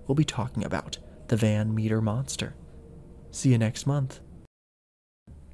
We'll 0.07 0.15
be 0.15 0.25
talking 0.25 0.65
about 0.65 0.97
the 1.27 1.35
Van 1.35 1.75
Meter 1.75 2.01
Monster. 2.01 2.55
See 3.29 3.51
you 3.51 3.59
next 3.59 3.85
month. 3.85 4.21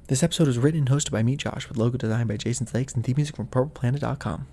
This 0.08 0.22
episode 0.22 0.46
was 0.46 0.56
written 0.56 0.80
and 0.80 0.88
hosted 0.88 1.10
by 1.10 1.22
me, 1.22 1.36
Josh, 1.36 1.68
with 1.68 1.76
logo 1.76 1.98
designed 1.98 2.28
by 2.28 2.38
Jason 2.38 2.66
Slakes 2.66 2.94
and 2.94 3.04
theme 3.04 3.16
music 3.16 3.36
from 3.36 3.48
PurplePlanet.com. 3.48 4.46